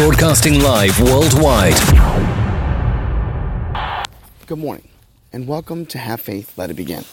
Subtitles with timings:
[0.00, 1.74] Broadcasting live worldwide.
[4.46, 4.88] Good morning,
[5.30, 7.04] and welcome to Have Faith, Let It Begin.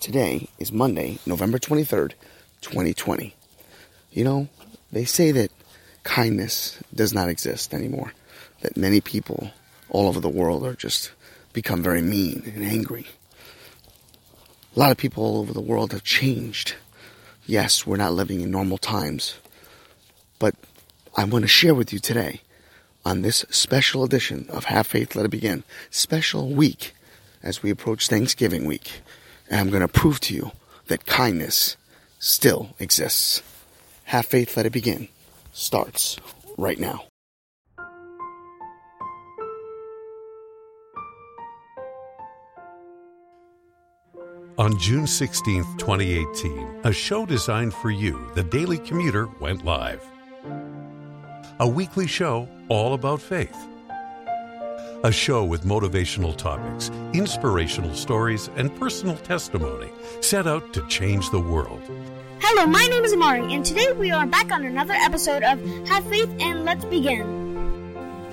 [0.00, 2.12] Today is Monday, November 23rd,
[2.60, 3.34] 2020.
[4.12, 4.48] You know,
[4.92, 5.50] they say that
[6.02, 8.12] kindness does not exist anymore,
[8.60, 9.50] that many people
[9.88, 11.12] all over the world are just
[11.54, 13.06] become very mean and angry.
[14.76, 16.74] A lot of people all over the world have changed.
[17.46, 19.36] Yes, we're not living in normal times,
[20.38, 20.54] but
[21.18, 22.42] I want to share with you today
[23.02, 26.92] on this special edition of Have Faith, Let It Begin, special week
[27.42, 29.00] as we approach Thanksgiving week.
[29.48, 30.52] And I'm going to prove to you
[30.88, 31.78] that kindness
[32.18, 33.42] still exists.
[34.04, 35.08] Have Faith, Let It Begin
[35.54, 36.18] starts
[36.58, 37.04] right now.
[44.58, 50.06] On June 16, 2018, a show designed for you, the Daily Commuter, went live.
[51.58, 53.56] A weekly show all about faith.
[55.04, 59.88] A show with motivational topics, inspirational stories, and personal testimony
[60.20, 61.80] set out to change the world.
[62.40, 66.04] Hello, my name is Amari, and today we are back on another episode of Have
[66.10, 67.24] Faith and Let's Begin.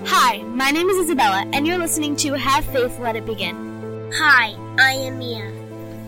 [0.04, 4.10] Hi, my name is Isabella, and you're listening to Have Faith, Let It Begin.
[4.16, 5.46] Hi, I am Mia,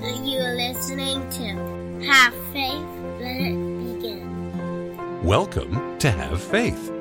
[0.03, 2.87] and you are listening to Have Faith,
[3.21, 5.23] Let It Begin.
[5.25, 6.93] Welcome to Have Faith.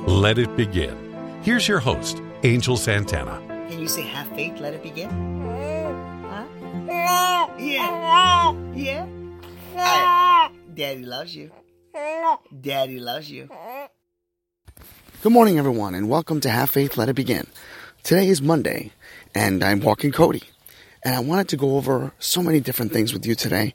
[0.00, 0.96] Let it begin.
[1.42, 3.40] Here's your host, Angel Santana.
[3.68, 5.08] Can you say have faith, let it begin?
[6.28, 6.44] Huh?
[7.58, 8.54] Yeah.
[8.74, 9.06] Yeah.
[9.74, 10.52] Alright.
[10.74, 11.50] Daddy loves you.
[12.60, 13.48] Daddy loves you.
[15.22, 17.46] Good morning, everyone, and welcome to Have Faith, Let It Begin.
[18.02, 18.92] Today is Monday,
[19.34, 20.42] and I'm walking Cody.
[21.06, 23.74] And I wanted to go over so many different things with you today.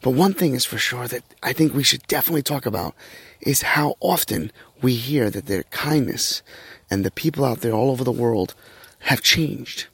[0.00, 2.94] But one thing is for sure that I think we should definitely talk about
[3.42, 6.40] is how often we hear that their kindness
[6.90, 8.54] and the people out there all over the world
[9.00, 9.88] have changed.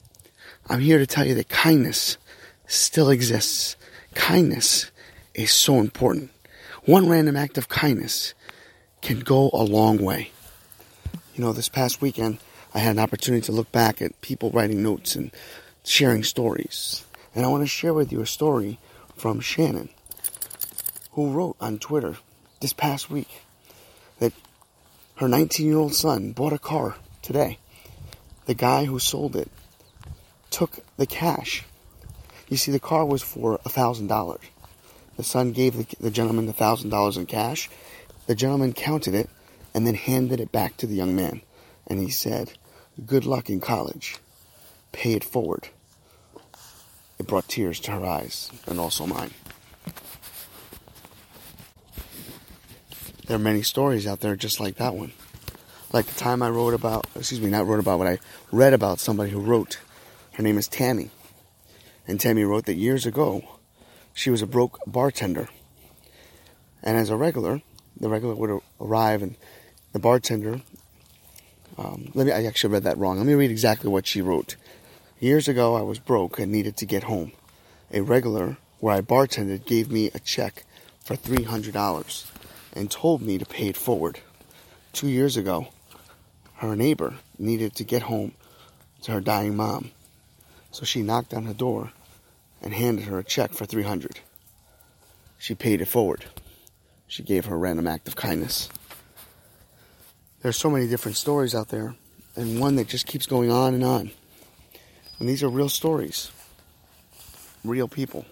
[0.69, 2.15] I'm here to tell you that kindness
[2.67, 3.75] still exists.
[4.13, 4.89] Kindness
[5.33, 6.31] is so important.
[6.85, 8.33] One random act of kindness
[9.01, 10.31] can go a long way.
[11.35, 12.37] You know, this past weekend,
[12.73, 15.31] I had an opportunity to look back at people writing notes and
[15.87, 17.05] sharing stories.
[17.33, 18.77] And I want to share with you a story
[19.15, 19.89] from Shannon,
[21.11, 22.17] who wrote on Twitter
[22.59, 23.41] this past week
[24.19, 24.33] that
[25.15, 27.57] her 19 year old son bought a car today.
[28.45, 29.49] The guy who sold it
[30.49, 31.63] took the cash.
[32.47, 34.39] You see, the car was for $1,000.
[35.17, 37.69] The son gave the, the gentleman the $1,000 in cash.
[38.27, 39.29] The gentleman counted it
[39.73, 41.41] and then handed it back to the young man.
[41.87, 42.53] And he said,
[43.05, 44.17] Good luck in college.
[44.91, 45.69] Pay it forward.
[47.19, 49.31] It brought tears to her eyes and also mine.
[53.27, 55.11] There are many stories out there just like that one.
[55.91, 58.19] Like the time I wrote about, excuse me, not wrote about, but I
[58.51, 59.79] read about somebody who wrote.
[60.33, 61.09] Her name is Tammy.
[62.07, 63.43] And Tammy wrote that years ago,
[64.13, 65.49] she was a broke bartender.
[66.81, 67.61] And as a regular,
[67.99, 69.35] the regular would arrive and
[69.91, 70.61] the bartender,
[71.77, 73.17] um, let me, I actually read that wrong.
[73.17, 74.55] Let me read exactly what she wrote.
[75.19, 77.31] Years ago, I was broke and needed to get home.
[77.91, 80.63] A regular where I bartended gave me a check
[81.03, 82.31] for $300
[82.73, 84.19] and told me to pay it forward.
[84.93, 85.69] Two years ago,
[86.57, 88.33] her neighbor needed to get home
[89.01, 89.89] to her dying mom.
[90.69, 91.93] So she knocked on her door
[92.61, 94.19] and handed her a check for 300.
[95.39, 96.25] She paid it forward.
[97.07, 98.69] She gave her a random act of kindness.
[100.43, 101.95] There's so many different stories out there,
[102.35, 104.11] and one that just keeps going on and on.
[105.19, 106.31] And these are real stories,
[107.63, 108.25] real people.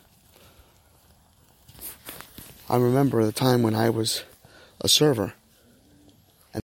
[2.70, 4.24] I remember the time when I was
[4.82, 5.34] a server.
[6.54, 6.62] And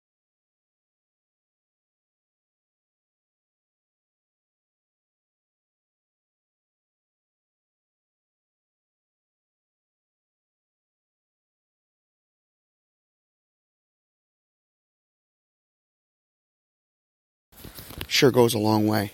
[18.07, 19.13] sure goes a long way.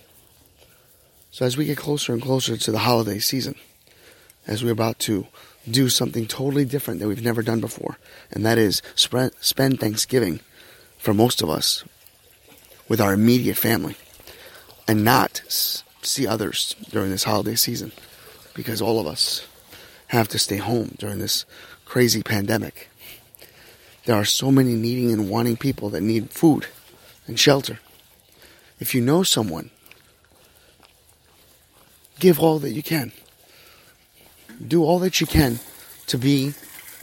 [1.33, 3.55] So as we get closer and closer to the holiday season,
[4.45, 5.25] as we're about to
[5.67, 7.97] do something totally different that we've never done before,
[8.29, 10.41] and that is spend Thanksgiving
[10.99, 11.83] for most of us
[12.87, 13.95] with our immediate family
[14.87, 15.41] and not
[16.03, 17.93] see others during this holiday season
[18.53, 19.43] because all of us
[20.09, 21.45] have to stay home during this
[21.83, 22.89] crazy pandemic.
[24.05, 26.67] There are so many needing and wanting people that need food
[27.25, 27.79] and shelter.
[28.79, 29.71] If you know someone,
[32.23, 33.11] give all that you can.
[34.65, 35.59] Do all that you can
[36.07, 36.53] to be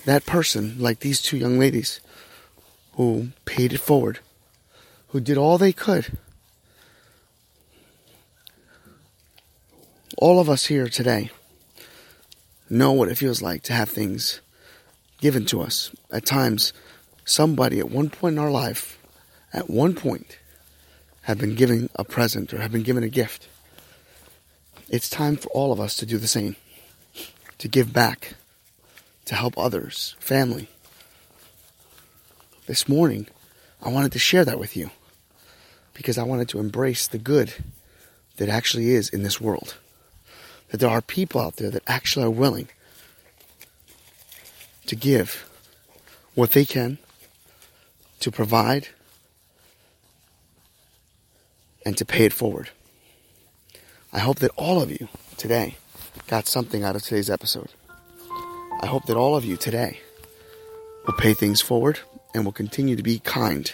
[0.07, 2.01] that person like these two young ladies
[2.95, 4.21] who paid it forward,
[5.09, 6.17] who did all they could.
[10.17, 11.31] All of us here today
[12.71, 14.41] know what it feels like to have things
[15.21, 15.95] given to us.
[16.11, 16.73] At times,
[17.27, 18.99] somebody at one point in our life,
[19.53, 20.39] at one point,
[21.23, 23.49] had been given a present or had been given a gift.
[24.91, 26.57] It's time for all of us to do the same,
[27.59, 28.35] to give back,
[29.27, 30.69] to help others, family.
[32.67, 33.29] This morning,
[33.81, 34.91] I wanted to share that with you
[35.95, 37.55] because I wanted to embrace the good
[38.39, 39.77] that actually is in this world.
[40.71, 42.69] That there are people out there that actually are willing
[44.87, 45.49] to give
[46.35, 46.99] what they can,
[48.19, 48.89] to provide,
[51.87, 52.71] and to pay it forward.
[54.13, 55.77] I hope that all of you today
[56.27, 57.69] got something out of today's episode.
[58.83, 60.01] I hope that all of you today
[61.07, 62.01] will pay things forward
[62.35, 63.73] and will continue to be kind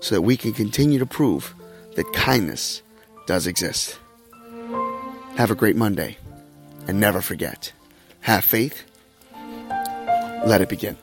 [0.00, 1.54] so that we can continue to prove
[1.94, 2.82] that kindness
[3.26, 3.98] does exist.
[5.36, 6.18] Have a great Monday
[6.86, 7.72] and never forget
[8.22, 8.84] have faith,
[10.46, 10.96] let it begin.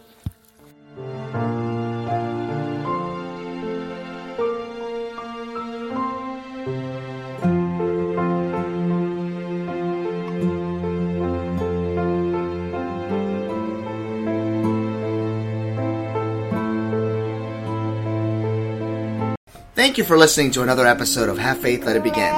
[19.77, 22.33] Thank you for listening to another episode of Have Faith, Let It Begin.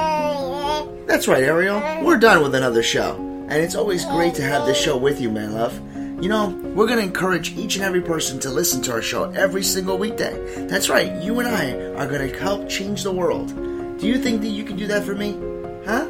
[1.06, 1.80] That's right, Ariel.
[2.04, 3.14] We're done with another show.
[3.48, 5.74] And it's always great to have this show with you, my love.
[6.22, 9.30] You know, we're going to encourage each and every person to listen to our show
[9.30, 10.66] every single weekday.
[10.66, 13.56] That's right, you and I are going to help change the world.
[13.98, 15.32] Do you think that you can do that for me?
[15.86, 16.08] Huh?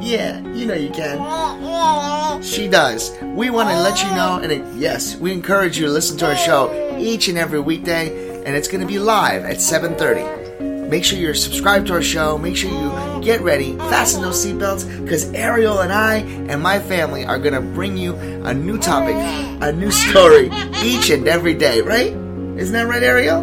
[0.00, 2.42] Yeah, you know you can.
[2.42, 3.16] She does.
[3.22, 6.26] We want to let you know, and it, yes, we encourage you to listen to
[6.26, 10.41] our show each and every weekday, and it's going to be live at 7:30.
[10.88, 12.36] Make sure you're subscribed to our show.
[12.38, 17.24] Make sure you get ready, fasten those seatbelts, because Ariel and I and my family
[17.24, 19.16] are going to bring you a new topic,
[19.62, 20.50] a new story
[20.82, 22.12] each and every day, right?
[22.12, 23.42] Isn't that right, Ariel?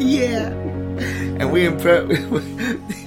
[0.00, 0.48] Yeah.
[1.38, 2.10] And we impress.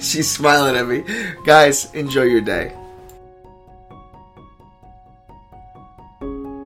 [0.00, 1.04] She's smiling at me.
[1.44, 2.74] Guys, enjoy your day.